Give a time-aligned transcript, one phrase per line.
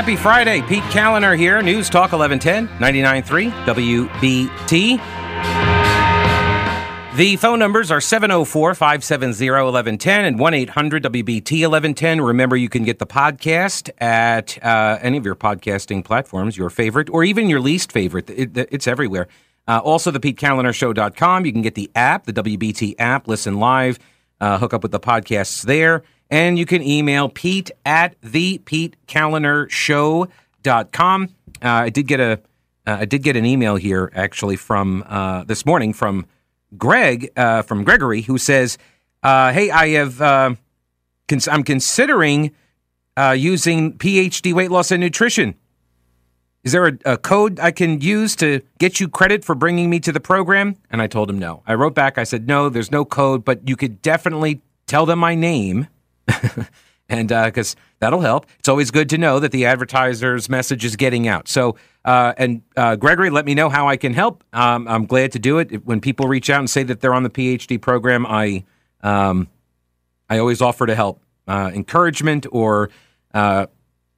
[0.00, 0.62] happy Friday.
[0.62, 1.60] Pete Kaliner here.
[1.60, 4.96] News Talk 1110, 99.3 WBT.
[7.18, 12.22] The phone numbers are 704 570 1110 and 1 800 WBT 1110.
[12.22, 17.10] Remember, you can get the podcast at uh, any of your podcasting platforms, your favorite
[17.10, 18.30] or even your least favorite.
[18.30, 19.28] It, it's everywhere.
[19.68, 21.44] Uh, also, the PeteKalinershow.com.
[21.44, 23.98] You can get the app, the WBT app, listen live,
[24.40, 26.04] uh, hook up with the podcasts there.
[26.30, 31.28] And you can email Pete at the PeteKalinershow.com.
[31.62, 32.40] Uh, I did get a
[32.86, 36.24] uh, I did get an email here actually from uh, this morning from
[36.78, 38.78] Greg uh, from Gregory who says,
[39.22, 40.54] uh, "Hey, I have uh,
[41.28, 42.52] cons- I'm considering
[43.16, 45.54] uh, using PhD weight loss and nutrition.
[46.62, 50.00] Is there a, a code I can use to get you credit for bringing me
[50.00, 51.62] to the program?" And I told him no.
[51.66, 52.16] I wrote back.
[52.16, 55.88] I said, "No, there's no code, but you could definitely tell them my name."
[57.10, 58.46] and because uh, that'll help.
[58.58, 61.48] It's always good to know that the advertiser's message is getting out.
[61.48, 64.44] So, uh, and uh, Gregory, let me know how I can help.
[64.52, 65.84] Um, I'm glad to do it.
[65.84, 68.64] When people reach out and say that they're on the PhD program, I
[69.02, 69.48] um,
[70.28, 72.90] I always offer to help, uh, encouragement or.
[73.34, 73.66] Uh,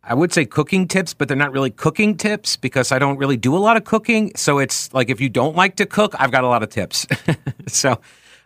[0.05, 3.37] I would say cooking tips, but they're not really cooking tips because I don't really
[3.37, 4.33] do a lot of cooking.
[4.35, 7.07] So it's like if you don't like to cook, I've got a lot of tips.
[7.69, 8.01] so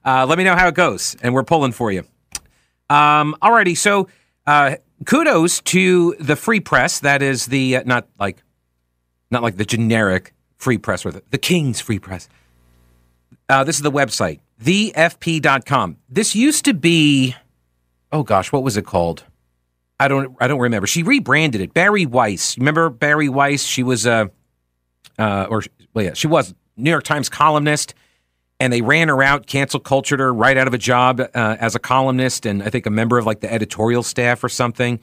[0.05, 2.05] uh, let me know how it goes, and we're pulling for you.
[2.89, 4.09] Um, alrighty, so
[4.47, 7.01] uh, kudos to the free press.
[7.01, 8.43] That is the uh, not like
[9.31, 12.29] not like the generic free press or the, the King's free press.
[13.49, 15.97] Uh, this is the website, thefp.com.
[16.09, 17.35] This used to be,
[18.13, 19.25] oh gosh, what was it called?
[19.99, 20.87] I don't, I don't remember.
[20.87, 21.73] She rebranded it.
[21.73, 22.59] Bari Weiss.
[22.59, 23.63] Remember Bari Weiss?
[23.63, 24.31] She was a,
[25.19, 25.63] uh, or
[25.95, 27.95] well, yeah, she was New York Times columnist
[28.59, 31.75] and they ran her out, cancel cultured her right out of a job uh, as
[31.75, 34.99] a columnist and I think a member of like the editorial staff or something.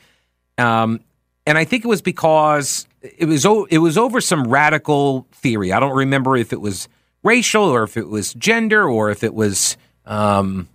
[0.58, 1.02] Um,
[1.46, 5.72] and I think it was because it was o- it was over some radical theory.
[5.72, 6.88] I don't remember if it was
[7.22, 10.68] racial or if it was gender or if it was um,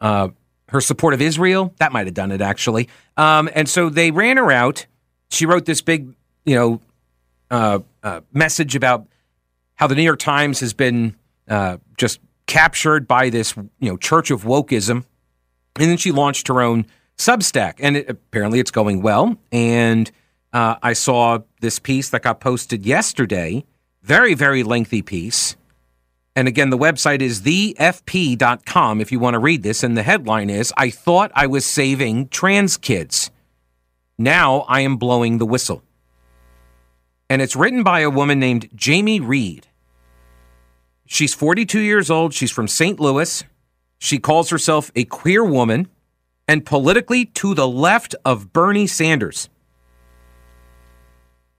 [0.00, 0.28] uh,
[0.68, 1.74] her support of Israel.
[1.78, 2.88] That might have done it actually.
[3.16, 4.86] Um, and so they ran her out.
[5.30, 6.14] She wrote this big,
[6.44, 6.80] you know,
[7.50, 9.06] uh, uh message about
[9.74, 11.14] how the New York Times has been
[11.52, 15.04] uh, just captured by this, you know, church of wokeism.
[15.78, 16.86] And then she launched her own
[17.18, 19.36] Substack, and it, apparently it's going well.
[19.52, 20.10] And
[20.52, 23.64] uh, I saw this piece that got posted yesterday,
[24.02, 25.56] very, very lengthy piece.
[26.34, 29.82] And again, the website is thefp.com if you want to read this.
[29.82, 33.30] And the headline is I thought I was saving trans kids.
[34.16, 35.82] Now I am blowing the whistle.
[37.28, 39.66] And it's written by a woman named Jamie Reed.
[41.12, 42.32] She's 42 years old.
[42.32, 42.98] She's from St.
[42.98, 43.44] Louis.
[43.98, 45.88] She calls herself a queer woman
[46.48, 49.50] and politically to the left of Bernie Sanders.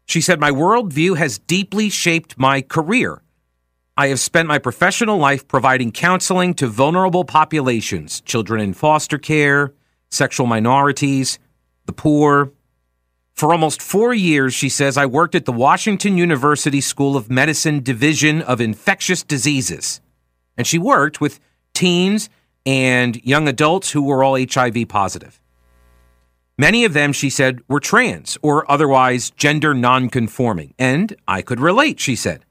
[0.07, 3.21] She said, My worldview has deeply shaped my career.
[3.95, 9.71] I have spent my professional life providing counseling to vulnerable populations, children in foster care,
[10.09, 11.37] sexual minorities,
[11.85, 12.51] the poor,
[13.33, 17.81] for almost four years, she says, I worked at the Washington University School of Medicine
[17.81, 20.01] Division of Infectious Diseases.
[20.55, 21.39] And she worked with
[21.73, 22.29] teens
[22.65, 25.41] and young adults who were all HIV positive.
[26.57, 30.75] Many of them, she said, were trans or otherwise gender nonconforming.
[30.77, 32.45] And I could relate, she said.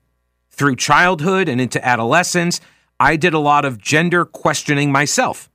[0.50, 2.60] Through childhood and into adolescence,
[2.98, 5.48] I did a lot of gender questioning myself.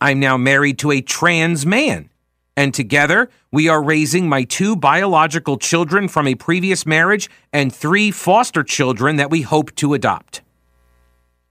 [0.00, 2.08] I'm now married to a trans man
[2.56, 8.10] and together we are raising my two biological children from a previous marriage and three
[8.10, 10.42] foster children that we hope to adopt.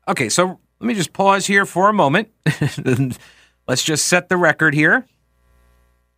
[0.07, 2.29] Okay, so let me just pause here for a moment.
[3.67, 5.05] Let's just set the record here.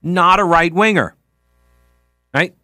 [0.01, 1.15] Not a right winger,
[2.33, 2.55] right?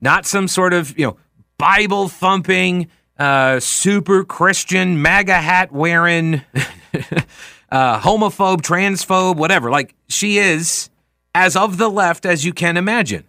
[0.00, 1.16] Not some sort of, you know,
[1.58, 2.88] Bible thumping,
[3.18, 6.42] uh, super Christian, MAGA hat wearing,
[7.70, 9.70] uh, homophobe, transphobe, whatever.
[9.70, 10.90] Like she is
[11.34, 13.24] as of the left as you can imagine.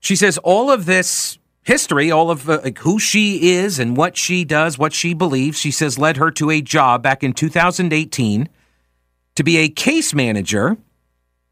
[0.00, 4.44] She says all of this history, all of uh, who she is and what she
[4.44, 8.48] does, what she believes, she says led her to a job back in 2018
[9.34, 10.76] to be a case manager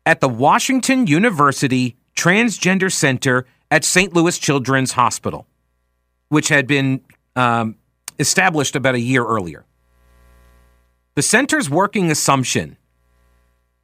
[0.07, 4.15] at the Washington University Transgender Center at St.
[4.15, 5.47] Louis Children's Hospital,
[6.29, 7.01] which had been
[7.35, 7.77] um,
[8.19, 9.65] established about a year earlier.
[11.17, 12.77] The center's working assumption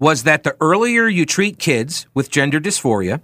[0.01, 3.21] was that the earlier you treat kids with gender dysphoria,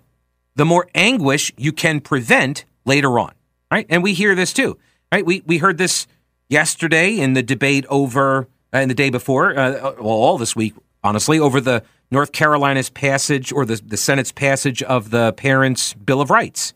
[0.55, 3.33] the more anguish you can prevent later on.
[3.73, 3.87] Right?
[3.89, 4.79] And we hear this too.
[5.11, 5.27] Right?
[5.27, 6.07] We we heard this
[6.49, 11.39] yesterday in the debate over uh, the day before, uh, well, all this week honestly,
[11.39, 16.31] over the North Carolina's passage or the, the Senate's passage of the Parents' Bill of
[16.31, 16.75] Rights.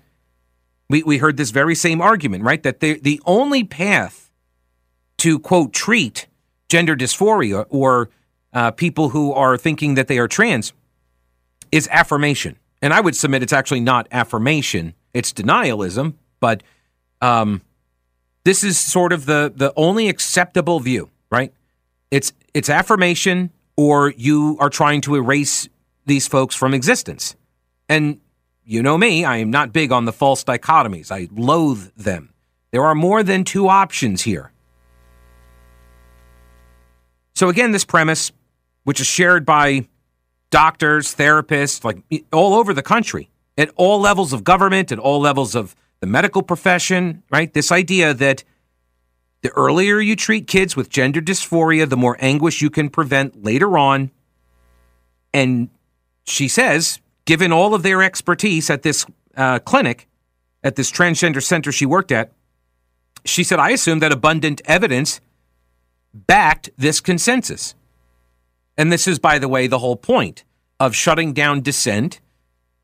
[0.88, 2.62] We, we heard this very same argument, right?
[2.62, 4.30] That the, the only path
[5.18, 6.26] to, quote, treat
[6.68, 8.10] gender dysphoria or
[8.52, 10.72] uh, people who are thinking that they are trans
[11.72, 12.56] is affirmation.
[12.82, 16.62] And I would submit it's actually not affirmation, it's denialism, but
[17.20, 17.62] um,
[18.44, 21.52] this is sort of the, the only acceptable view, right?
[22.10, 25.68] It's, it's affirmation or you are trying to erase
[26.06, 27.36] these folks from existence.
[27.88, 28.20] And
[28.64, 31.10] you know me, I am not big on the false dichotomies.
[31.10, 32.32] I loathe them.
[32.70, 34.52] There are more than two options here.
[37.34, 38.32] So, again, this premise,
[38.90, 39.86] which is shared by
[40.50, 42.02] doctors, therapists, like
[42.32, 46.42] all over the country, at all levels of government, at all levels of the medical
[46.42, 47.54] profession, right?
[47.54, 48.42] This idea that
[49.42, 53.78] the earlier you treat kids with gender dysphoria, the more anguish you can prevent later
[53.78, 54.10] on.
[55.32, 55.68] And
[56.24, 59.06] she says, given all of their expertise at this
[59.36, 60.08] uh, clinic,
[60.64, 62.32] at this transgender center she worked at,
[63.24, 65.20] she said, I assume that abundant evidence
[66.12, 67.76] backed this consensus.
[68.76, 70.44] And this is, by the way, the whole point
[70.78, 72.20] of shutting down dissent,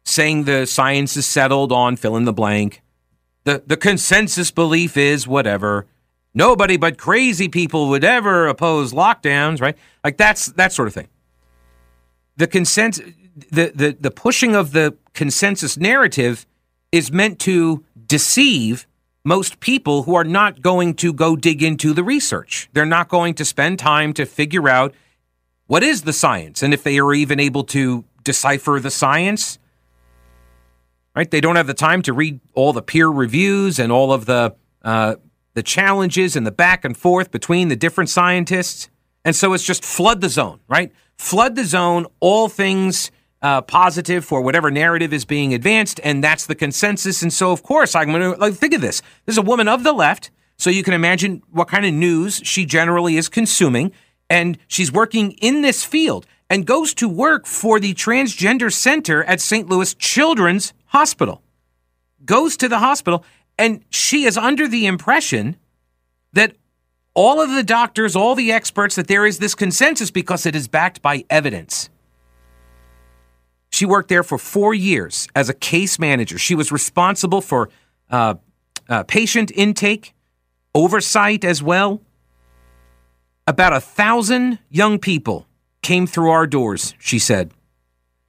[0.04, 2.82] saying the science is settled on fill in the blank.
[3.44, 5.86] The, the consensus belief is whatever.
[6.34, 9.76] Nobody but crazy people would ever oppose lockdowns, right?
[10.04, 11.08] Like that's that sort of thing.
[12.36, 13.00] The consent,
[13.50, 16.46] the, the, the pushing of the consensus narrative
[16.92, 18.86] is meant to deceive
[19.24, 22.68] most people who are not going to go dig into the research.
[22.72, 24.94] They're not going to spend time to figure out
[25.66, 29.58] what is the science and if they are even able to decipher the science.
[31.14, 31.30] Right?
[31.30, 34.54] They don't have the time to read all the peer reviews and all of the
[34.82, 35.16] uh,
[35.54, 38.90] the challenges and the back and forth between the different scientists.
[39.24, 40.92] And so it's just flood the zone, right?
[41.16, 43.10] Flood the zone, all things
[43.40, 47.22] uh, positive for whatever narrative is being advanced, and that's the consensus.
[47.22, 49.00] And so, of course, I'm going to like think of this.
[49.24, 52.40] This is a woman of the left, so you can imagine what kind of news
[52.44, 53.92] she generally is consuming,
[54.28, 59.40] and she's working in this field and goes to work for the transgender center at
[59.40, 59.68] St.
[59.68, 61.42] Louis Children's Hospital.
[62.24, 63.24] Goes to the hospital,
[63.58, 65.56] and she is under the impression
[66.32, 66.56] that
[67.14, 70.68] all of the doctors, all the experts, that there is this consensus because it is
[70.68, 71.88] backed by evidence.
[73.70, 76.38] She worked there for four years as a case manager.
[76.38, 77.70] She was responsible for
[78.10, 78.34] uh,
[78.88, 80.14] uh, patient intake,
[80.74, 82.00] oversight as well.
[83.48, 85.46] About a thousand young people
[85.80, 87.52] came through our doors, she said.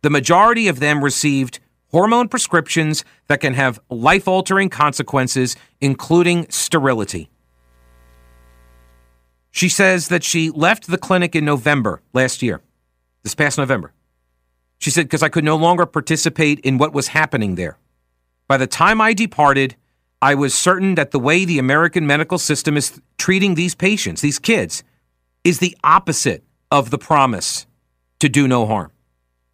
[0.04, 1.60] The majority of them received
[1.90, 7.32] hormone prescriptions that can have life altering consequences, including sterility.
[9.50, 12.62] She says that she left the clinic in November last year,
[13.24, 13.94] this past November.
[14.78, 17.80] She said, because I could no longer participate in what was happening there.
[18.48, 19.76] By the time I departed,
[20.22, 24.38] I was certain that the way the American medical system is treating these patients, these
[24.38, 24.84] kids,
[25.48, 27.66] is the opposite of the promise
[28.20, 28.92] to do no harm.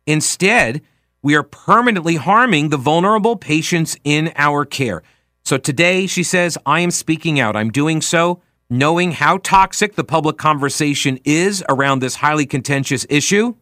[0.08, 0.82] Instead,
[1.22, 5.04] we are permanently harming the vulnerable patients in our care.
[5.46, 7.56] So today, she says, I am speaking out.
[7.56, 13.54] I'm doing so knowing how toxic the public conversation is around this highly contentious issue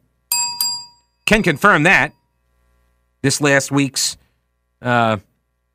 [1.26, 2.14] can confirm that.
[3.24, 4.16] This last week's
[4.82, 5.18] uh,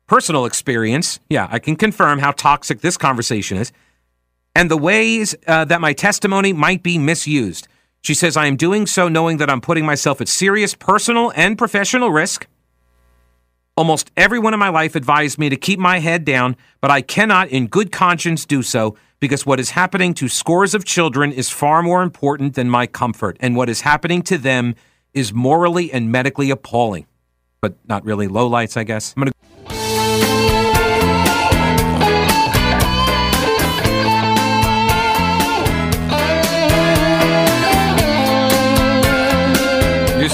[0.07, 3.71] personal experience, yeah, I can confirm how toxic this conversation is
[4.57, 7.67] and the ways uh, that my testimony might be misused.
[8.01, 11.59] She says, I am doing so knowing that I'm putting myself at serious personal and
[11.59, 12.47] professional risk.
[13.75, 17.49] Almost everyone in my life advised me to keep my head down, but I cannot,
[17.49, 21.83] in good conscience, do so because what is happening to scores of children is far
[21.83, 24.73] more important than my comfort, and what is happening to them
[25.13, 27.05] is morally and medically appalling,
[27.61, 29.13] but not really low lights, I guess.
[29.15, 29.46] I'm going to.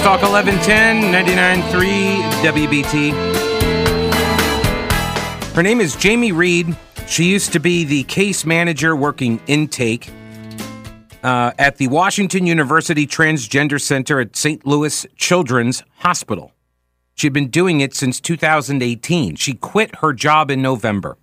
[0.03, 3.13] Talk 1110, 99.3 WBT.
[5.55, 6.75] Her name is Jamie Reed.
[7.07, 10.09] She used to be the case manager working intake
[11.23, 14.67] uh, at the Washington University Transgender Center at St.
[14.67, 16.51] Louis Children's Hospital.
[17.15, 19.37] She'd been doing it since 2018.
[19.37, 21.17] She quit her job in November.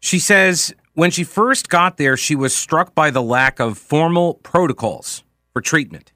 [0.00, 4.36] She says when she first got there, she was struck by the lack of formal
[4.36, 6.12] protocols for treatment.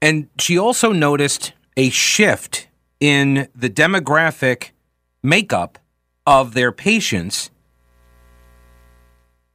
[0.00, 2.68] And she also noticed a shift
[3.00, 4.70] in the demographic
[5.22, 5.78] makeup
[6.26, 7.50] of their patients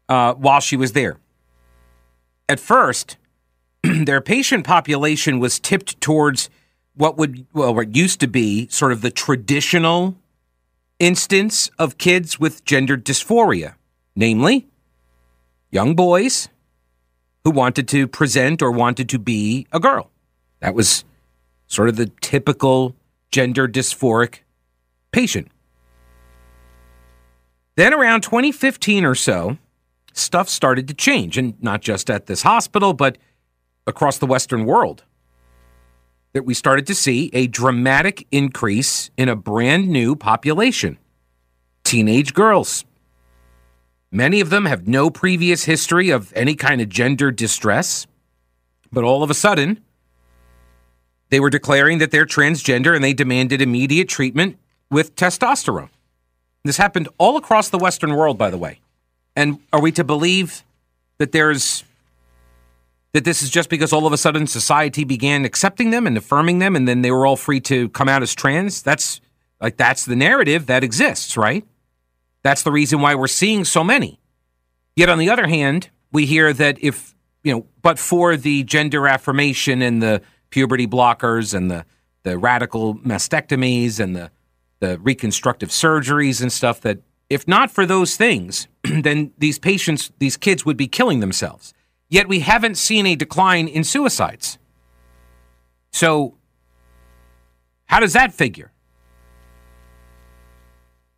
[0.09, 1.17] uh, while she was there.
[2.49, 3.17] at first,
[3.83, 6.49] their patient population was tipped towards
[6.95, 10.17] what would, well, what used to be sort of the traditional
[10.99, 13.75] instance of kids with gender dysphoria,
[14.15, 14.67] namely
[15.71, 16.49] young boys
[17.45, 20.10] who wanted to present or wanted to be a girl.
[20.61, 21.03] That was
[21.67, 22.95] sort of the typical
[23.31, 24.39] gender dysphoric
[25.11, 25.49] patient.
[27.75, 29.57] Then around 2015 or so,
[30.13, 33.17] stuff started to change, and not just at this hospital, but
[33.87, 35.03] across the Western world.
[36.33, 40.97] That we started to see a dramatic increase in a brand new population
[41.83, 42.85] teenage girls.
[44.11, 48.07] Many of them have no previous history of any kind of gender distress,
[48.91, 49.81] but all of a sudden,
[51.31, 54.59] they were declaring that they're transgender and they demanded immediate treatment
[54.91, 55.89] with testosterone.
[56.63, 58.81] This happened all across the Western world, by the way.
[59.35, 60.63] And are we to believe
[61.17, 61.83] that there's
[63.13, 66.59] that this is just because all of a sudden society began accepting them and affirming
[66.59, 68.83] them and then they were all free to come out as trans?
[68.83, 69.21] That's
[69.61, 71.65] like that's the narrative that exists, right?
[72.43, 74.19] That's the reason why we're seeing so many.
[74.97, 79.07] Yet on the other hand, we hear that if, you know, but for the gender
[79.07, 80.21] affirmation and the
[80.51, 81.85] puberty blockers and the
[82.23, 84.29] the radical mastectomies and the
[84.79, 90.35] the reconstructive surgeries and stuff that if not for those things, then these patients, these
[90.35, 91.73] kids would be killing themselves.
[92.09, 94.57] Yet we haven't seen a decline in suicides.
[95.93, 96.35] So,
[97.85, 98.73] how does that figure?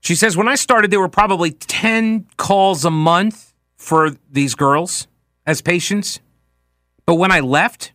[0.02, 5.08] She says, when I started, there were probably 10 calls a month for these girls
[5.48, 6.20] as patients.
[7.06, 7.93] But when I left,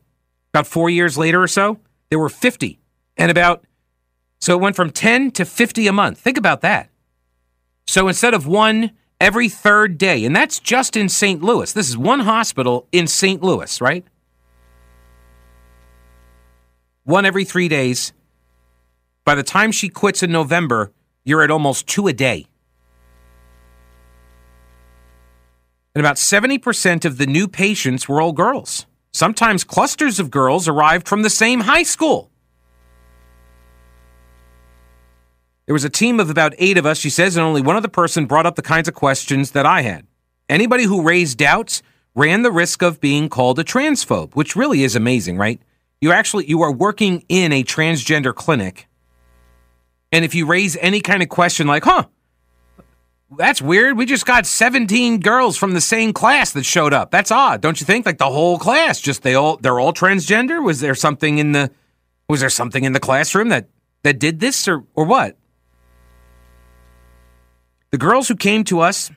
[0.53, 1.79] about four years later or so,
[2.11, 2.79] there were 50.
[3.17, 3.65] And about,
[4.41, 6.19] so it went from 10 to 50 a month.
[6.19, 6.91] Think about that.
[7.87, 11.43] So instead of one every third day, and that's just in St.
[11.43, 13.43] Louis, this is one hospital in St.
[13.43, 14.05] Louis, right?
[17.05, 18.13] One every three days.
[19.25, 20.93] By the time she quits in November,
[21.25, 22.47] you're at almost two a day.
[25.95, 28.87] And about 70% of the new patients were all girls.
[29.19, 32.31] Sometimes clusters of girls arrived from the same high school.
[35.67, 37.89] There was a team of about eight of us, she says, and only one other
[37.89, 40.07] person brought up the kinds of questions that I had.
[40.49, 41.83] Anybody who raised doubts
[42.15, 45.61] ran the risk of being called a transphobe, which really is amazing, right?
[46.01, 48.87] You actually you are working in a transgender clinic.
[50.13, 52.05] And if you raise any kind of question like, "Huh,
[53.37, 53.99] that's weird.
[53.99, 57.11] We just got 17 girls from the same class that showed up.
[57.11, 58.07] That's odd, don't you think?
[58.07, 60.65] Like the whole class, just they all they're all transgender?
[60.65, 61.71] Was there something in the
[62.29, 63.69] was there something in the classroom that
[64.03, 65.37] that did this or or what?
[67.91, 69.11] The girls who came to us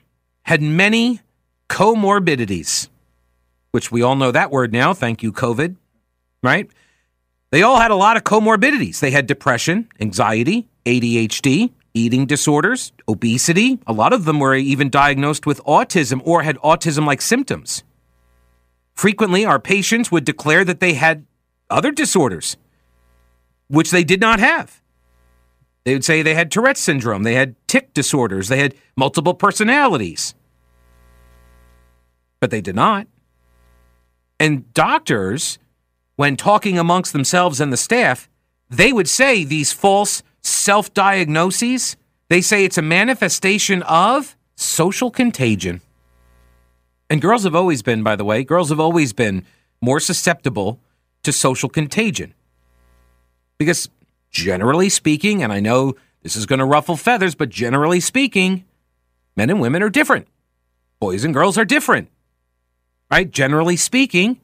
[0.44, 1.22] had many
[1.70, 2.89] comorbidities,
[3.72, 4.94] which we all know that word now.
[4.94, 5.77] Thank you, COVID,
[6.44, 6.70] right?
[7.51, 9.00] They all had a lot of comorbidities.
[9.00, 13.79] They had depression, anxiety, ADHD, eating disorders, obesity.
[13.88, 17.83] A lot of them were even diagnosed with autism or had autism like symptoms.
[18.93, 21.25] Frequently, our patients would declare that they had
[21.69, 22.57] other disorders,
[23.67, 24.81] which they did not have.
[25.83, 30.36] They would say they had Tourette syndrome, they had tic disorders, they had multiple personalities.
[32.39, 33.07] But they did not.
[34.39, 35.57] And doctors,
[36.15, 38.29] when talking amongst themselves and the staff,
[38.69, 41.98] they would say these false self diagnoses,
[42.29, 45.81] they say it's a manifestation of social contagion.
[47.10, 49.45] And girls have always been, by the way, girls have always been
[49.81, 50.79] more susceptible
[51.24, 52.33] to social contagion.
[53.57, 53.89] Because
[54.29, 58.63] generally speaking, and I know this is going to ruffle feathers, but generally speaking,
[59.36, 60.27] men and women are different.
[61.00, 62.10] Boys and girls are different.
[63.12, 63.29] Right?
[63.29, 64.39] Generally speaking,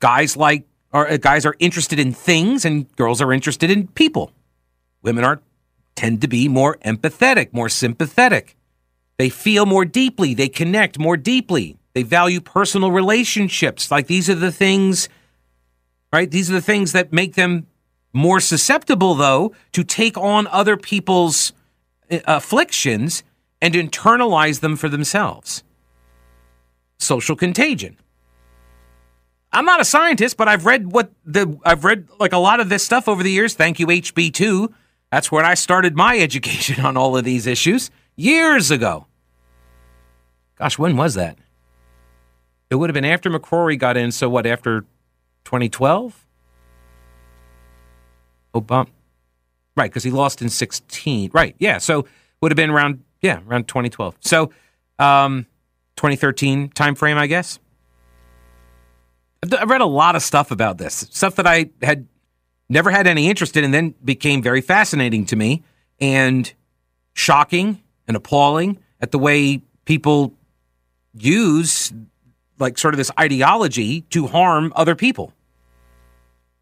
[0.00, 4.32] guys like or uh, guys are interested in things and girls are interested in people.
[5.02, 5.40] Women are
[5.94, 8.56] tend to be more empathetic, more sympathetic.
[9.18, 11.76] They feel more deeply, they connect more deeply.
[11.94, 13.90] They value personal relationships.
[13.90, 15.08] Like these are the things
[16.12, 16.30] right?
[16.30, 17.66] These are the things that make them
[18.12, 21.52] more susceptible, though, to take on other people's
[22.10, 23.24] uh, afflictions
[23.60, 25.64] and internalize them for themselves.
[26.98, 27.96] Social contagion.
[29.54, 32.68] I'm not a scientist, but I've read what the I've read like a lot of
[32.68, 33.54] this stuff over the years.
[33.54, 34.72] Thank you, HB2.
[35.12, 39.06] That's where I started my education on all of these issues years ago.
[40.58, 41.38] Gosh, when was that?
[42.70, 44.10] It would have been after McCrory got in.
[44.10, 44.46] So what?
[44.46, 44.80] After
[45.44, 46.26] 2012?
[48.54, 48.88] Obama.
[49.76, 51.30] Right, because he lost in 16.
[51.34, 51.76] Right, yeah.
[51.76, 52.06] So
[52.40, 54.16] would have been around, yeah, around 2012.
[54.20, 54.50] So
[54.98, 55.46] um,
[55.96, 57.58] 2013 time frame, I guess.
[59.42, 62.06] I've read a lot of stuff about this, stuff that I had
[62.72, 65.62] never had any interest in, and then became very fascinating to me
[66.00, 66.52] and
[67.14, 70.34] shocking and appalling at the way people
[71.14, 71.92] use
[72.58, 75.32] like sort of this ideology to harm other people.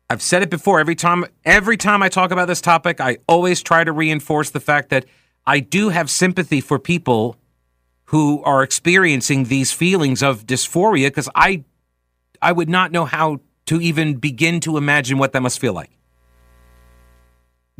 [0.08, 3.62] I've said it before every time every time I talk about this topic, I always
[3.62, 5.04] try to reinforce the fact that
[5.46, 7.36] I do have sympathy for people
[8.06, 11.62] who are experiencing these feelings of dysphoria because I
[12.42, 15.90] I would not know how to even begin to imagine what that must feel like.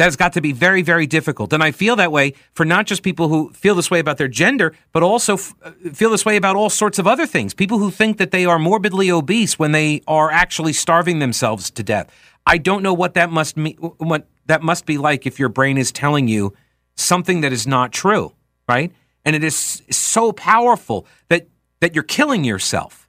[0.01, 1.53] That has got to be very, very difficult.
[1.53, 4.29] And I feel that way for not just people who feel this way about their
[4.29, 7.53] gender, but also f- uh, feel this way about all sorts of other things.
[7.53, 11.83] People who think that they are morbidly obese when they are actually starving themselves to
[11.83, 12.11] death.
[12.47, 15.77] I don't know what that must mean, what that must be like if your brain
[15.77, 16.55] is telling you
[16.95, 18.33] something that is not true,
[18.67, 18.95] right?
[19.27, 21.47] And it is so powerful that
[21.81, 23.07] that you're killing yourself.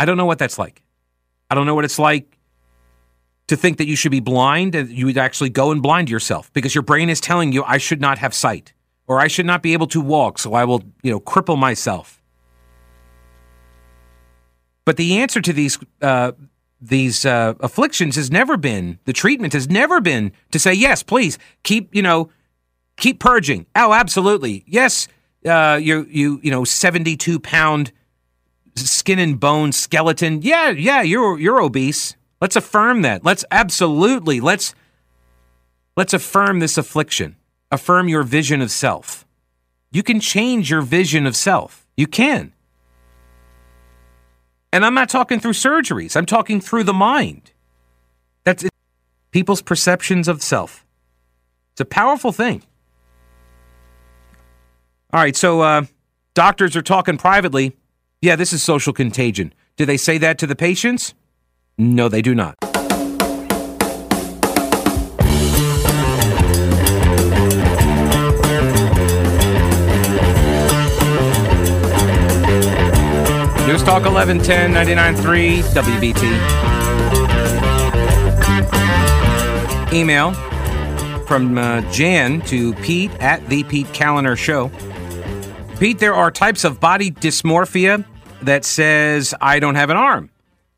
[0.00, 0.82] I don't know what that's like.
[1.48, 2.39] I don't know what it's like
[3.50, 6.52] to think that you should be blind and you would actually go and blind yourself
[6.52, 8.72] because your brain is telling you I should not have sight
[9.08, 12.22] or I should not be able to walk, so I will, you know, cripple myself.
[14.84, 16.30] But the answer to these uh,
[16.80, 21.36] these uh, afflictions has never been the treatment has never been to say yes, please
[21.64, 22.30] keep you know
[22.96, 23.66] keep purging.
[23.74, 25.08] Oh, absolutely, yes.
[25.44, 27.90] Uh, you you you know seventy two pound
[28.76, 30.40] skin and bone skeleton.
[30.40, 32.14] Yeah, yeah, you're you're obese.
[32.40, 33.24] Let's affirm that.
[33.24, 34.74] Let's absolutely let's
[35.96, 37.36] let's affirm this affliction.
[37.70, 39.26] Affirm your vision of self.
[39.92, 41.86] You can change your vision of self.
[41.96, 42.52] You can.
[44.72, 46.16] And I'm not talking through surgeries.
[46.16, 47.52] I'm talking through the mind.
[48.44, 48.70] That's it.
[49.32, 50.84] people's perceptions of self.
[51.72, 52.62] It's a powerful thing.
[55.12, 55.86] All right, so uh,
[56.34, 57.76] doctors are talking privately.
[58.22, 59.52] Yeah, this is social contagion.
[59.76, 61.14] Do they say that to the patients?
[61.80, 62.56] No, they do not.
[73.66, 76.22] News Talk 1110 99.3 WBT.
[79.94, 80.34] Email
[81.24, 84.70] from uh, Jan to Pete at the Pete Kaliner Show.
[85.78, 88.04] Pete, there are types of body dysmorphia
[88.42, 90.28] that says I don't have an arm.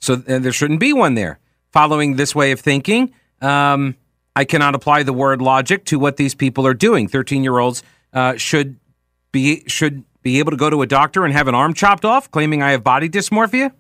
[0.03, 1.39] So there shouldn't be one there.
[1.71, 3.97] Following this way of thinking, um,
[4.35, 7.07] I cannot apply the word logic to what these people are doing.
[7.07, 8.81] Thirteen-year-olds uh, should
[9.31, 12.31] be should be able to go to a doctor and have an arm chopped off,
[12.31, 13.73] claiming I have body dysmorphia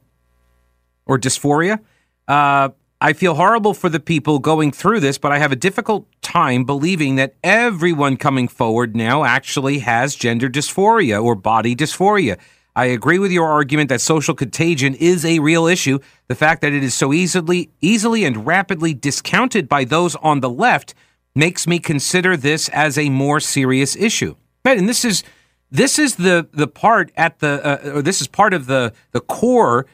[1.06, 1.80] or dysphoria.
[2.28, 2.68] Uh,
[3.00, 6.64] I feel horrible for the people going through this, but I have a difficult time
[6.64, 12.38] believing that everyone coming forward now actually has gender dysphoria or body dysphoria.
[12.74, 15.98] I agree with your argument that social contagion is a real issue.
[16.28, 20.50] The fact that it is so easily easily and rapidly discounted by those on the
[20.50, 20.94] left
[21.34, 24.36] makes me consider this as a more serious issue.
[24.64, 25.22] Right, and this is
[25.70, 29.20] this is the the part at the uh, or this is part of the the
[29.20, 29.86] core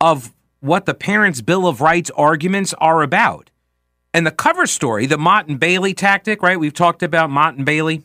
[0.00, 3.50] of what the Parents' Bill of Rights arguments are about.
[4.14, 6.58] And the cover story, the Motte and Bailey tactic, right?
[6.58, 8.02] We've talked about Motte and Bailey,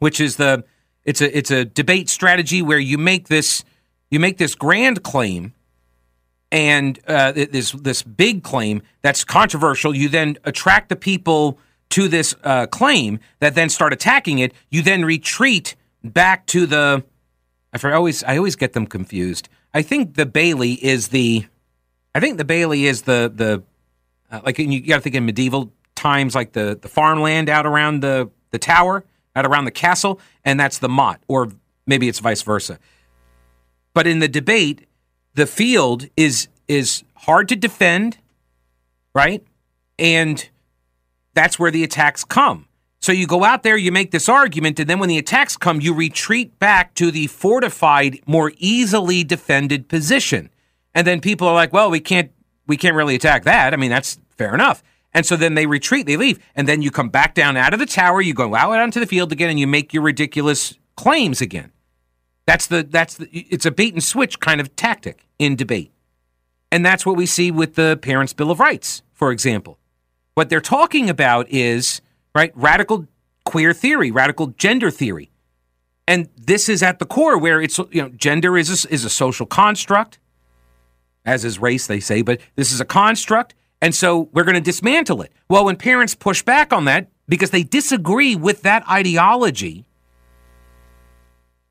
[0.00, 0.64] which is the
[1.04, 3.64] it's a it's a debate strategy where you make this
[4.10, 5.54] you make this grand claim
[6.52, 9.94] and uh, this this big claim that's controversial.
[9.94, 11.58] You then attract the people
[11.90, 14.52] to this uh, claim that then start attacking it.
[14.70, 17.04] You then retreat back to the.
[17.72, 19.48] I always I always get them confused.
[19.72, 21.46] I think the Bailey is the.
[22.14, 23.62] I think the Bailey is the the
[24.30, 28.00] uh, like you got to think in medieval times, like the the farmland out around
[28.00, 31.48] the the tower out around the castle, and that's the Motte, or
[31.86, 32.78] maybe it's vice versa.
[33.94, 34.86] But in the debate,
[35.34, 38.18] the field is is hard to defend,
[39.14, 39.44] right?
[39.98, 40.48] And
[41.34, 42.66] that's where the attacks come.
[43.00, 45.80] So you go out there, you make this argument, and then when the attacks come,
[45.80, 50.50] you retreat back to the fortified, more easily defended position.
[50.94, 52.30] And then people are like, "Well, we can't
[52.66, 54.82] we can't really attack that." I mean, that's fair enough.
[55.14, 57.78] And so then they retreat, they leave, and then you come back down out of
[57.78, 61.40] the tower, you go out onto the field again, and you make your ridiculous claims
[61.40, 61.70] again.
[62.46, 65.92] That's the that's the it's a bait and switch kind of tactic in debate.
[66.70, 69.78] And that's what we see with the Parents' Bill of Rights, for example.
[70.34, 72.00] What they're talking about is,
[72.34, 73.06] right, radical
[73.44, 75.30] queer theory, radical gender theory.
[76.08, 79.10] And this is at the core where it's, you know, gender is a, is a
[79.10, 80.18] social construct,
[81.24, 83.54] as is race, they say, but this is a construct.
[83.82, 85.32] And so we're going to dismantle it.
[85.50, 89.84] Well, when parents push back on that because they disagree with that ideology,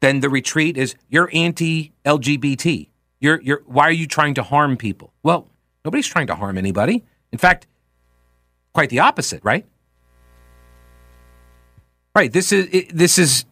[0.02, 2.89] then the retreat is you're anti LGBT.
[3.21, 5.13] You're you're why are you trying to harm people?
[5.24, 5.47] Well,
[5.86, 7.04] nobody's trying to harm anybody.
[7.32, 7.65] In fact,
[8.74, 9.65] quite the opposite, right?
[12.13, 12.34] Right.
[12.34, 13.45] This is this is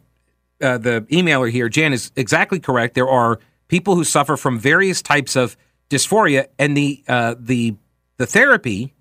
[0.62, 1.69] uh, the emailer here.
[1.69, 2.93] Jan is exactly correct.
[2.93, 5.56] There are people who suffer from various types of
[5.89, 7.76] dysphoria, and the uh, the
[8.19, 8.93] the therapy,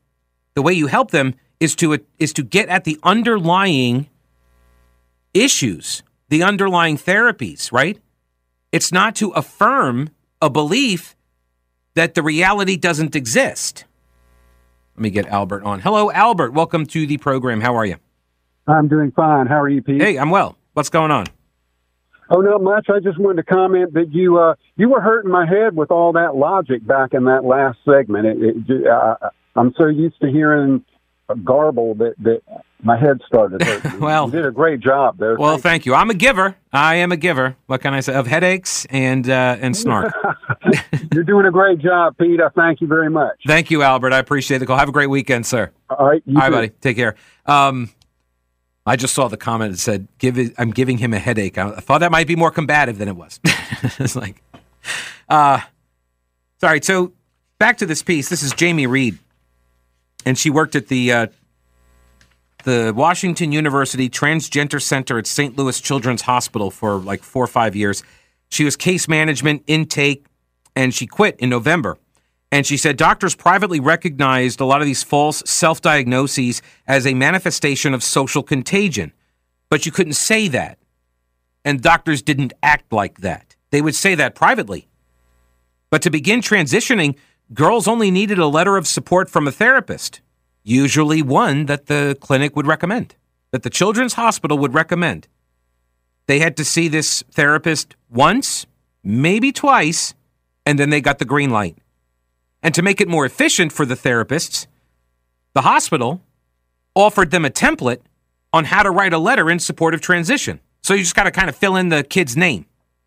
[0.54, 4.08] the way you help them is to is to get at the underlying
[5.34, 7.70] issues, the underlying therapies.
[7.70, 8.00] Right.
[8.72, 11.16] It's not to affirm a belief
[11.94, 13.84] that the reality doesn't exist.
[14.94, 15.80] Let me get Albert on.
[15.80, 16.52] Hello, Albert.
[16.52, 17.60] Welcome to the program.
[17.60, 17.96] How are you?
[18.66, 19.46] I'm doing fine.
[19.46, 20.00] How are you, Pete?
[20.00, 20.56] Hey, I'm well.
[20.74, 21.26] What's going on?
[22.30, 22.88] Oh, not much.
[22.90, 26.12] I just wanted to comment that you uh, you were hurting my head with all
[26.12, 28.26] that logic back in that last segment.
[28.26, 30.84] It, it, uh, I'm so used to hearing
[31.44, 32.42] garble that that
[32.82, 34.00] my head started hurting.
[34.00, 35.36] well, you did a great job there.
[35.36, 35.94] Well, thank, thank you.
[35.94, 36.56] I'm a giver.
[36.72, 37.56] I am a giver.
[37.66, 38.14] What can I say?
[38.14, 40.12] Of headaches and uh, and snark.
[41.12, 42.40] You're doing a great job, Pete.
[42.40, 43.36] I thank you very much.
[43.46, 44.12] Thank you, Albert.
[44.12, 44.76] I appreciate the call.
[44.76, 45.70] Have a great weekend, sir.
[45.90, 46.68] All right, all right, buddy.
[46.68, 47.14] Take care.
[47.46, 47.90] Um,
[48.88, 51.70] I just saw the comment that said, "Give it, I'm giving him a headache." I
[51.76, 53.38] thought that might be more combative than it was.
[53.98, 54.42] it's like,
[55.28, 55.60] uh,
[56.60, 56.80] sorry.
[56.82, 57.12] So
[57.58, 58.28] back to this piece.
[58.28, 59.18] This is Jamie Reed,
[60.24, 61.26] and she worked at the uh,
[62.64, 65.56] the Washington University Transgender Center at St.
[65.56, 68.02] Louis Children's Hospital for like four or five years.
[68.50, 70.24] She was case management, intake,
[70.74, 71.98] and she quit in November.
[72.50, 77.14] And she said doctors privately recognized a lot of these false self diagnoses as a
[77.14, 79.12] manifestation of social contagion.
[79.68, 80.78] But you couldn't say that.
[81.64, 83.56] And doctors didn't act like that.
[83.70, 84.88] They would say that privately.
[85.90, 87.16] But to begin transitioning,
[87.52, 90.20] girls only needed a letter of support from a therapist,
[90.62, 93.14] usually one that the clinic would recommend,
[93.50, 95.28] that the children's hospital would recommend.
[96.26, 98.66] They had to see this therapist once,
[99.02, 100.14] maybe twice,
[100.66, 101.76] and then they got the green light.
[102.62, 104.66] And to make it more efficient for the therapists,
[105.54, 106.20] the hospital
[106.94, 108.00] offered them a template
[108.52, 110.60] on how to write a letter in support of transition.
[110.82, 112.66] So you just got to kind of fill in the kid's name.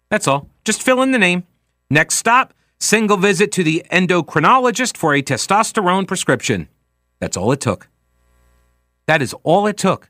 [0.10, 0.48] That's all.
[0.64, 1.44] Just fill in the name.
[1.90, 6.70] Next stop, single visit to the endocrinologist for a testosterone prescription.
[7.20, 7.88] That's all it took.
[9.08, 10.10] That is all it took.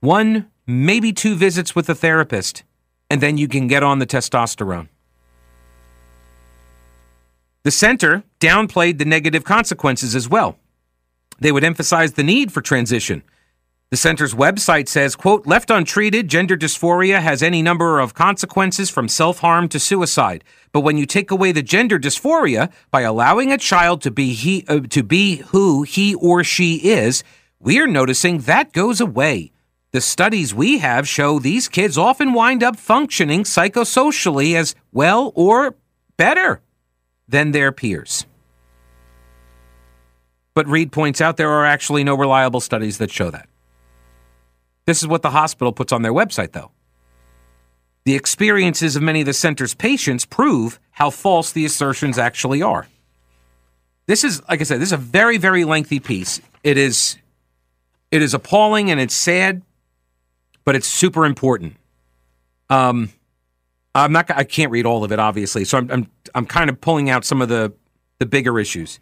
[0.00, 2.64] One, maybe two visits with a therapist,
[3.10, 4.88] and then you can get on the testosterone.
[7.68, 10.56] The center downplayed the negative consequences as well.
[11.38, 13.22] They would emphasize the need for transition.
[13.90, 19.06] The center's website says, quote, left untreated, gender dysphoria has any number of consequences from
[19.06, 20.44] self-harm to suicide.
[20.72, 24.64] But when you take away the gender dysphoria by allowing a child to be he
[24.66, 27.22] uh, to be who he or she is,
[27.60, 29.52] we are noticing that goes away.
[29.90, 35.76] The studies we have show these kids often wind up functioning psychosocially as well or
[36.16, 36.62] better
[37.28, 38.26] than their peers.
[40.54, 43.48] But Reed points out there are actually no reliable studies that show that.
[44.86, 46.70] This is what the hospital puts on their website, though.
[48.04, 52.88] The experiences of many of the center's patients prove how false the assertions actually are.
[54.06, 56.40] This is, like I said, this is a very, very lengthy piece.
[56.64, 57.18] It is,
[58.10, 59.60] it is appalling and it's sad,
[60.64, 61.76] but it's super important.
[62.70, 63.10] Um,
[64.02, 64.30] I'm not.
[64.30, 65.64] I can't read all of it, obviously.
[65.64, 65.90] So I'm.
[65.90, 66.10] I'm.
[66.34, 67.72] I'm kind of pulling out some of the
[68.18, 69.00] the bigger issues.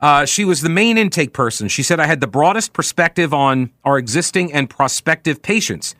[0.00, 1.68] Uh, she was the main intake person.
[1.68, 5.94] She said I had the broadest perspective on our existing and prospective patients.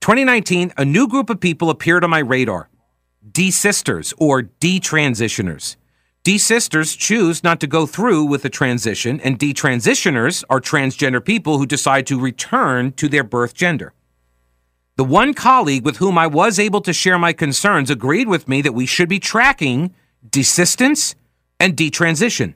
[0.00, 2.68] 2019, a new group of people appeared on my radar:
[3.30, 5.76] desisters or detransitioners.
[6.22, 11.64] Desisters choose not to go through with the transition, and detransitioners are transgender people who
[11.64, 13.94] decide to return to their birth gender.
[15.00, 18.60] The one colleague with whom I was able to share my concerns agreed with me
[18.60, 19.94] that we should be tracking
[20.28, 21.14] desistance
[21.58, 22.52] and detransition.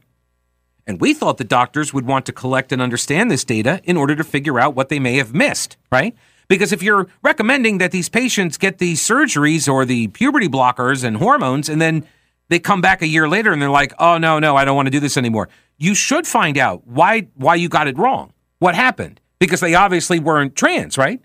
[0.87, 4.15] And we thought the doctors would want to collect and understand this data in order
[4.15, 6.15] to figure out what they may have missed, right?
[6.47, 11.17] Because if you're recommending that these patients get these surgeries or the puberty blockers and
[11.17, 12.07] hormones, and then
[12.51, 14.85] they come back a year later and they're like, oh, no, no, I don't want
[14.85, 18.35] to do this anymore, you should find out why, why you got it wrong.
[18.59, 19.19] What happened?
[19.39, 21.23] Because they obviously weren't trans, right?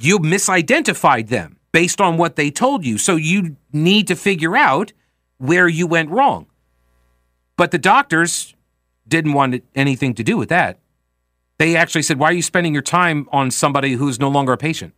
[0.00, 2.98] You misidentified them based on what they told you.
[2.98, 4.92] So you need to figure out
[5.38, 6.46] where you went wrong.
[7.56, 8.54] But the doctors
[9.06, 10.78] didn't want anything to do with that.
[11.58, 14.56] They actually said, Why are you spending your time on somebody who's no longer a
[14.56, 14.94] patient?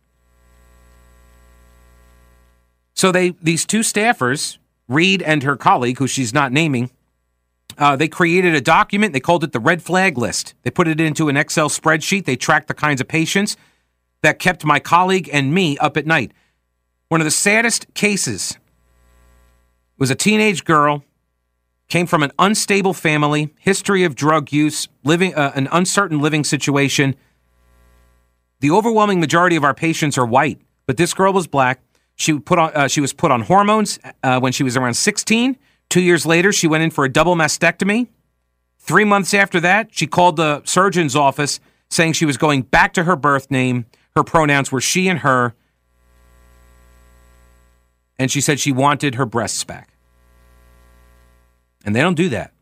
[2.93, 6.89] So they these two staffers, Reed and her colleague, who she's not naming,
[7.77, 9.13] uh, they created a document.
[9.13, 10.53] They called it the red flag list.
[10.63, 12.25] They put it into an Excel spreadsheet.
[12.25, 13.57] They tracked the kinds of patients
[14.23, 16.31] that kept my colleague and me up at night.
[17.09, 18.57] One of the saddest cases
[19.99, 21.03] was a teenage girl,
[21.87, 27.15] came from an unstable family, history of drug use, living uh, an uncertain living situation.
[28.61, 31.81] The overwhelming majority of our patients are white, but this girl was black.
[32.15, 35.57] She put on uh, she was put on hormones uh, when she was around 16.
[35.89, 38.07] Two years later, she went in for a double mastectomy.
[38.79, 41.59] Three months after that, she called the surgeon's office
[41.89, 43.85] saying she was going back to her birth name.
[44.15, 45.55] Her pronouns were she and her.
[48.19, 49.89] And she said she wanted her breasts back.
[51.83, 52.53] And they don't do that.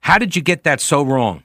[0.00, 1.44] How did you get that so wrong?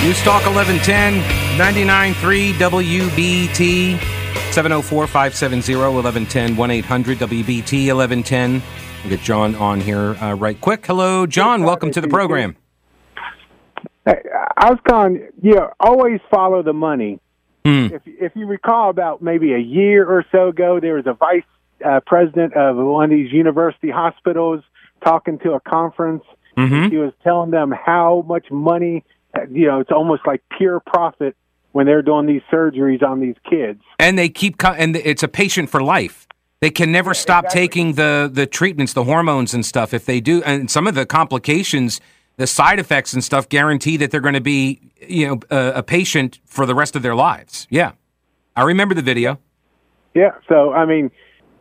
[0.00, 1.20] Newstalk 1110,
[1.58, 3.98] 99.3 WBT,
[4.34, 8.62] 704 570 1110, 1 800 WBT 1110.
[9.02, 10.84] We'll get John on here uh, right quick.
[10.86, 11.62] Hello, John.
[11.62, 12.56] Welcome to the program.
[14.04, 14.22] Hey,
[14.56, 15.28] I was calling.
[15.42, 17.20] yeah, always follow the money.
[17.64, 17.88] Hmm.
[17.92, 21.42] If if you recall, about maybe a year or so ago, there was a vice
[21.84, 24.62] uh, president of one of these university hospitals
[25.04, 26.24] talking to a conference.
[26.56, 26.90] Mhm.
[26.90, 29.04] He was telling them how much money.
[29.36, 31.36] uh, You know, it's almost like pure profit
[31.72, 33.80] when they're doing these surgeries on these kids.
[33.98, 36.26] and they keep co- and it's a patient for life.
[36.60, 37.60] They can never stop exactly.
[37.60, 39.94] taking the the treatments, the hormones and stuff.
[39.94, 42.00] If they do, and some of the complications,
[42.36, 45.82] the side effects and stuff, guarantee that they're going to be, you know, a, a
[45.82, 47.66] patient for the rest of their lives.
[47.70, 47.92] Yeah,
[48.56, 49.38] I remember the video.
[50.14, 50.32] Yeah.
[50.48, 51.10] So I mean,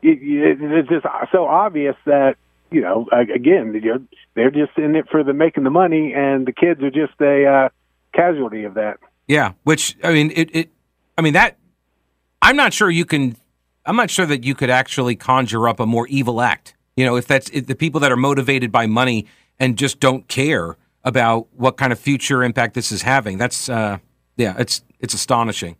[0.01, 2.35] it, it, it's just so obvious that
[2.71, 3.73] you know, again,
[4.35, 7.45] they're just in it for the making the money, and the kids are just a
[7.45, 7.69] uh,
[8.13, 8.99] casualty of that.
[9.29, 10.69] Yeah, which I mean, it, it,
[11.17, 11.57] I mean that.
[12.41, 13.37] I'm not sure you can.
[13.85, 16.75] I'm not sure that you could actually conjure up a more evil act.
[16.97, 19.27] You know, if that's if the people that are motivated by money
[19.59, 23.37] and just don't care about what kind of future impact this is having.
[23.37, 23.99] That's uh,
[24.35, 25.77] yeah, it's it's astonishing.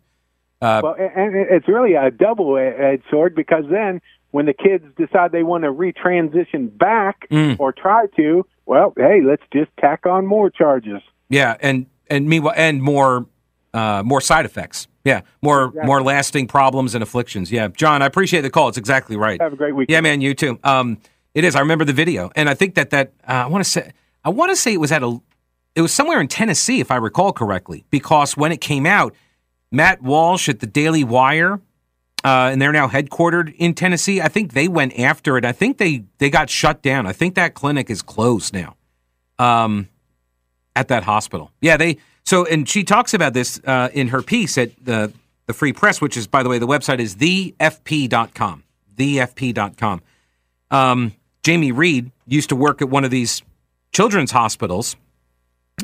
[0.62, 5.42] Well, and and it's really a double-edged sword because then when the kids decide they
[5.42, 7.58] want to retransition back Mm.
[7.58, 11.00] or try to, well, hey, let's just tack on more charges.
[11.28, 13.26] Yeah, and and meanwhile, and more
[13.74, 14.88] uh, more side effects.
[15.04, 17.50] Yeah, more more lasting problems and afflictions.
[17.50, 18.68] Yeah, John, I appreciate the call.
[18.68, 19.40] It's exactly right.
[19.40, 19.90] Have a great week.
[19.90, 20.58] Yeah, man, you too.
[20.62, 20.98] Um,
[21.34, 21.56] it is.
[21.56, 23.92] I remember the video, and I think that that uh, I want to say
[24.24, 25.18] I want to say it was at a
[25.74, 29.14] it was somewhere in Tennessee, if I recall correctly, because when it came out,
[29.72, 31.54] Matt Walsh at the Daily Wire,
[32.22, 34.20] uh, and they're now headquartered in Tennessee.
[34.20, 35.46] I think they went after it.
[35.46, 37.06] I think they they got shut down.
[37.06, 38.76] I think that clinic is closed now.
[39.38, 39.88] Um,
[40.76, 41.50] at that hospital.
[41.60, 41.98] Yeah, they
[42.30, 45.12] so and she talks about this uh, in her piece at the
[45.48, 48.62] the Free Press, which is by the way the website is thefp.com.
[48.94, 50.02] thefp.com.
[50.70, 51.12] Um,
[51.42, 53.42] Jamie Reed used to work at one of these
[53.92, 54.94] children's hospitals,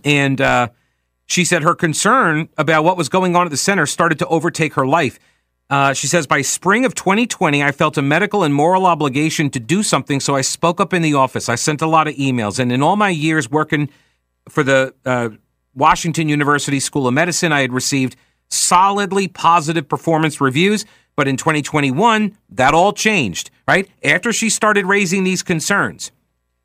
[0.05, 0.69] and uh,
[1.27, 4.75] she said her concern about what was going on at the center started to overtake
[4.75, 5.19] her life.
[5.69, 9.59] Uh, she says, by spring of 2020, I felt a medical and moral obligation to
[9.59, 11.49] do something, so I spoke up in the office.
[11.49, 13.91] I sent a lot of emails, and in all my years working
[14.49, 15.31] for the uh,
[15.77, 18.17] Washington University School of Medicine, I had received
[18.49, 20.85] solidly positive performance reviews.
[21.17, 23.89] But in 2021, that all changed, right?
[24.05, 26.13] After she started raising these concerns.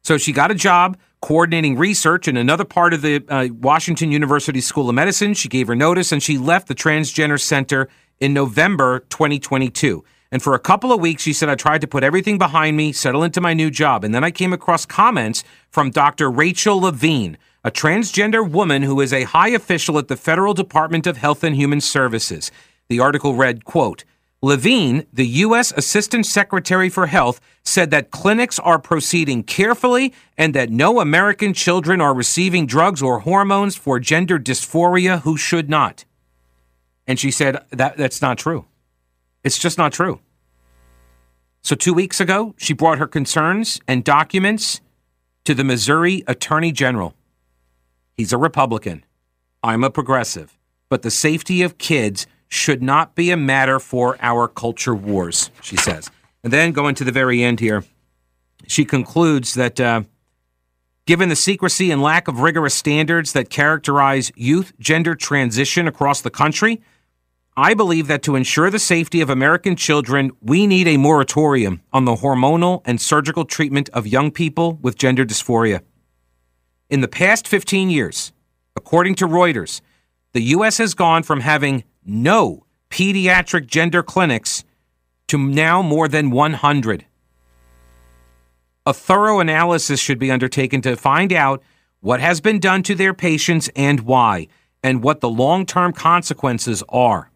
[0.04, 4.60] So she got a job coordinating research in another part of the uh, Washington University
[4.60, 5.34] School of Medicine.
[5.34, 7.88] She gave her notice and she left the Transgender Center
[8.20, 10.04] in November 2022.
[10.32, 12.92] And for a couple of weeks, she said, I tried to put everything behind me,
[12.94, 14.04] settle into my new job.
[14.04, 16.32] And then I came across comments from Dr.
[16.32, 21.18] Rachel Levine, a transgender woman who is a high official at the Federal Department of
[21.18, 22.52] Health and Human Services.
[22.90, 24.04] The article read, quote,
[24.44, 25.72] Levine, the U.S.
[25.74, 32.02] Assistant Secretary for Health, said that clinics are proceeding carefully and that no American children
[32.02, 36.06] are receiving drugs or hormones for gender dysphoria who should not.
[37.06, 38.66] And she said that that's not true.
[39.44, 40.20] It's just not true.
[41.62, 44.82] So, two weeks ago, she brought her concerns and documents
[45.46, 47.14] to the Missouri Attorney General.
[48.16, 49.04] He's a Republican.
[49.64, 50.58] I'm a progressive.
[50.90, 55.78] But the safety of kids should not be a matter for our culture wars, she
[55.78, 56.12] says.
[56.44, 57.86] And then going to the very end here,
[58.68, 60.04] she concludes that uh,
[61.06, 66.30] given the secrecy and lack of rigorous standards that characterize youth gender transition across the
[66.30, 66.82] country,
[67.56, 72.06] I believe that to ensure the safety of American children, we need a moratorium on
[72.06, 75.82] the hormonal and surgical treatment of young people with gender dysphoria.
[76.92, 78.34] In the past 15 years,
[78.76, 79.80] according to Reuters,
[80.34, 80.78] the U.S.
[80.78, 84.66] has gone from having no pediatric gender clinics
[85.30, 87.06] to now more than 100.
[88.86, 91.64] A thorough analysis should be undertaken to find out
[92.02, 94.48] what has been done to their patients and why.
[94.84, 97.32] and what the long term consequences are.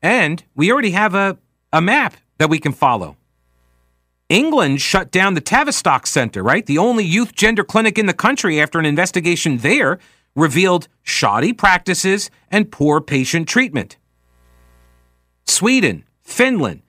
[0.00, 1.36] And we already have a,
[1.72, 3.16] a map that we can follow.
[4.32, 6.64] England shut down the Tavistock Center, right?
[6.64, 9.98] The only youth gender clinic in the country after an investigation there
[10.34, 13.98] revealed shoddy practices and poor patient treatment.
[15.46, 16.80] Sweden, Finland,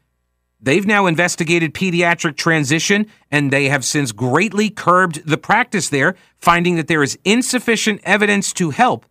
[0.62, 6.78] they've now investigated pediatric transition and they have since greatly curbed the practice there, finding
[6.78, 9.06] that there is insufficient evidence to help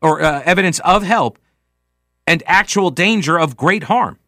[0.00, 1.36] or uh, evidence of help
[2.28, 4.20] and actual danger of great harm.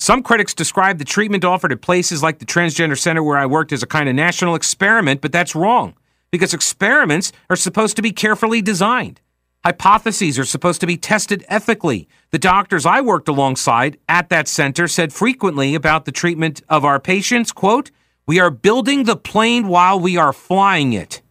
[0.00, 3.72] Some critics describe the treatment offered at places like the Transgender Center where I worked
[3.72, 5.94] as a kind of national experiment, but that's wrong
[6.30, 9.20] because experiments are supposed to be carefully designed.
[9.64, 12.08] Hypotheses are supposed to be tested ethically.
[12.30, 17.00] The doctors I worked alongside at that center said frequently about the treatment of our
[17.00, 17.90] patients, quote,
[18.24, 21.22] "We are building the plane while we are flying it."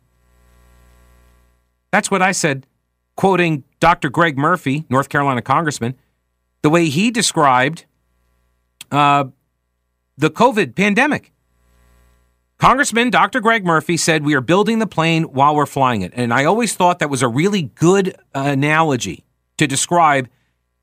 [1.90, 2.68] That's what I said,
[3.16, 4.10] quoting Dr.
[4.10, 5.96] Greg Murphy, North Carolina congressman,
[6.64, 7.86] the way he described
[8.92, 9.26] uh,
[10.18, 11.32] the COVID pandemic.
[12.58, 13.40] Congressman Dr.
[13.40, 16.12] Greg Murphy said, We are building the plane while we're flying it.
[16.16, 19.26] And I always thought that was a really good analogy
[19.58, 20.28] to describe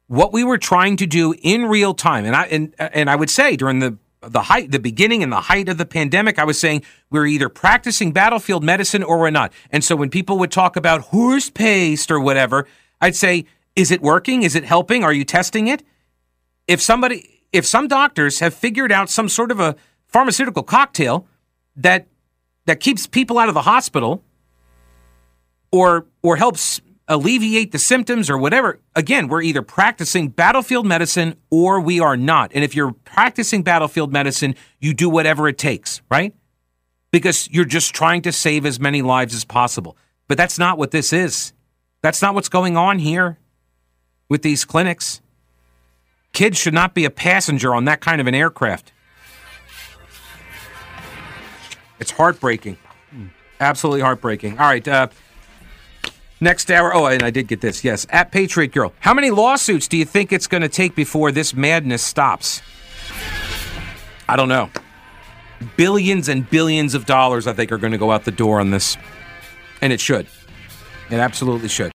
[0.06, 2.24] what we were trying to do in real time.
[2.24, 5.40] And I, and, and I would say during the, the height, the beginning and the
[5.40, 9.52] height of the pandemic, I was saying we're either practicing battlefield medicine or we're not.
[9.72, 12.68] And so when people would talk about horse paste or whatever,
[13.00, 14.44] I'd say, Is it working?
[14.44, 15.02] Is it helping?
[15.02, 15.82] Are you testing it?
[16.68, 19.76] If somebody, if some doctors have figured out some sort of a
[20.08, 21.26] pharmaceutical cocktail,
[21.76, 22.08] that
[22.66, 24.22] that keeps people out of the hospital
[25.70, 31.80] or or helps alleviate the symptoms or whatever again we're either practicing battlefield medicine or
[31.80, 32.50] we are not.
[32.54, 36.34] And if you're practicing battlefield medicine you do whatever it takes right?
[37.10, 39.96] Because you're just trying to save as many lives as possible.
[40.26, 41.52] But that's not what this is.
[42.00, 43.38] That's not what's going on here
[44.28, 45.20] with these clinics
[46.34, 48.92] kids should not be a passenger on that kind of an aircraft
[52.04, 52.76] it's heartbreaking.
[53.60, 54.58] Absolutely heartbreaking.
[54.58, 54.86] All right.
[54.86, 55.08] Uh,
[56.38, 56.94] next hour.
[56.94, 57.82] Oh, and I did get this.
[57.82, 58.06] Yes.
[58.10, 58.92] At Patriot Girl.
[59.00, 62.60] How many lawsuits do you think it's going to take before this madness stops?
[64.28, 64.68] I don't know.
[65.78, 68.70] Billions and billions of dollars, I think, are going to go out the door on
[68.70, 68.98] this.
[69.80, 70.26] And it should.
[71.10, 71.94] It absolutely should.